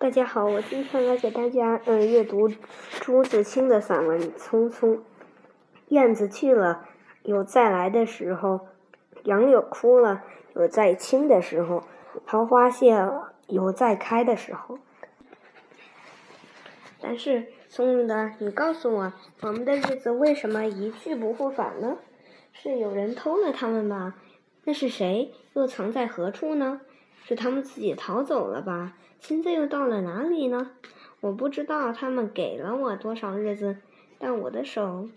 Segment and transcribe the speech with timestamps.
[0.00, 2.48] 大家好，我今天来给大家嗯阅读
[3.02, 4.96] 朱自清的散文《匆匆》。
[5.88, 6.86] 燕子去了，
[7.22, 8.60] 有再来的时候；
[9.24, 10.22] 杨柳枯了，
[10.54, 11.82] 有再青的时候；
[12.24, 14.78] 桃花谢了，有再开的时候。
[17.02, 19.12] 但是，聪明的你告诉我，
[19.42, 21.98] 我们的日子为什么一去不复返呢？
[22.54, 24.14] 是有人偷了他们吧？
[24.64, 25.34] 那是谁？
[25.52, 26.80] 又藏在何处呢？
[27.24, 28.96] 是他们自己逃走了吧？
[29.20, 30.70] 现在又到了哪里呢？
[31.20, 33.76] 我不知道他们给了我多少日子，
[34.18, 35.08] 但我的手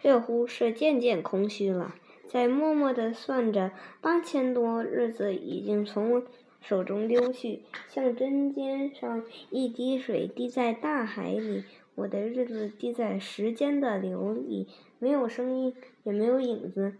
[0.00, 1.94] 却乎是渐渐空虚了。
[2.26, 6.22] 在默默地算着，八千多日子已经从我
[6.60, 11.64] 手中溜去，像针尖上一滴水滴在大海里。
[11.96, 14.68] 我的日子滴在时间的流里，
[14.98, 16.94] 没有声音，也没有影子。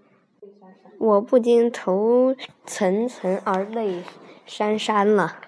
[0.98, 2.34] 我不禁头
[2.66, 4.02] 涔涔而泪
[4.50, 5.42] 潸潸了。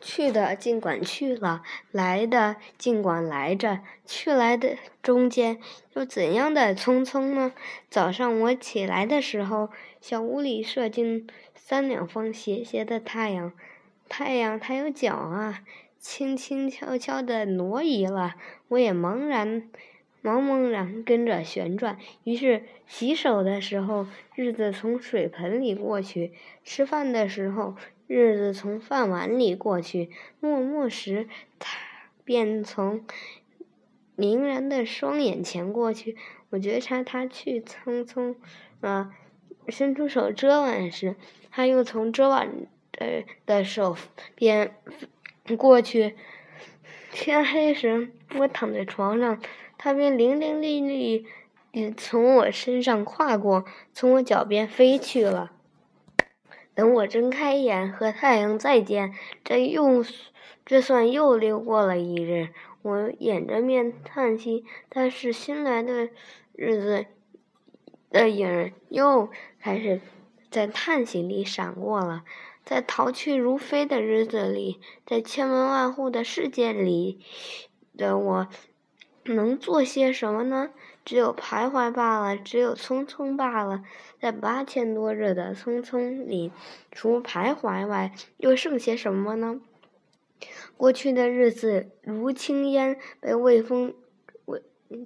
[0.00, 1.62] 去的尽管去了，
[1.92, 5.60] 来的尽管来着，去来的中间
[5.94, 7.52] 又怎样的匆匆呢？
[7.88, 13.52] 早上我起来的时候，小屋里射进三两方斜斜的太阳，
[14.08, 15.62] 太阳它有脚啊，
[15.98, 18.34] 轻轻悄悄地挪移了，
[18.68, 19.70] 我也茫然。
[20.24, 26.30] 茫茫然跟着旋转，于是洗手的时候，日子从水盆里过去；
[26.64, 30.08] 吃饭的时候，日子从饭碗里过去；
[30.40, 31.78] 默默时，它
[32.24, 33.04] 便从
[34.16, 36.16] 凝然的双眼前过去。
[36.48, 38.36] 我觉察他去匆匆，
[38.80, 39.12] 啊，
[39.68, 41.16] 伸出手遮挽时，
[41.50, 42.48] 他又从遮挽
[42.92, 43.94] 的的手
[44.34, 44.74] 边
[45.58, 46.16] 过去。
[47.14, 49.40] 天黑时，我躺在床上。
[49.78, 51.24] 他便伶伶俐俐
[51.70, 55.52] 地从我身上跨过，从我脚边飞去了。
[56.74, 60.04] 等我睁开眼和太阳再见，这又
[60.66, 62.48] 这算又溜过了一日。
[62.82, 66.08] 我掩着面叹息，但是新来的
[66.52, 67.06] 日子
[68.10, 69.30] 的影儿又
[69.60, 70.00] 开始
[70.54, 72.22] 在叹息里闪过了。
[72.64, 77.18] 在逃去如飞的日子里，在千门万户的世界里
[77.96, 78.48] 的我。
[79.24, 80.70] 能做些什么呢？
[81.04, 83.82] 只有徘徊罢了，只有匆匆罢了。
[84.20, 86.52] 在八千多日的匆匆里，
[86.92, 89.60] 除徘徊外，又剩些什么呢？
[90.76, 93.94] 过去的日子如轻烟，被微风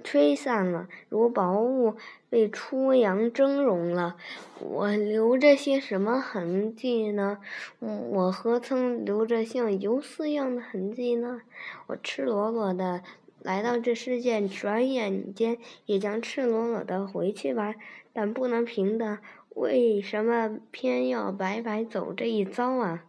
[0.05, 1.95] 吹散了；如薄雾，
[2.29, 4.17] 被初阳蒸融了。
[4.61, 7.39] 我留着些什么痕迹呢？
[7.79, 11.43] 我何曾留着像游丝一样的痕迹呢？
[11.87, 13.03] 我赤裸裸的。
[13.41, 17.77] 来到这世界，转眼间也将赤裸裸的回去吧。
[18.13, 23.05] 但不能平的，为什么偏要白白走这一遭啊？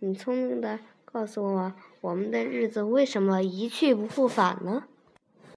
[0.00, 4.84] 你聪明的告诉我，我们的日子为什么一去不复返呢？